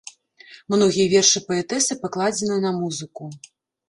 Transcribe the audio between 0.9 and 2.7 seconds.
вершы паэтэсы пакладзены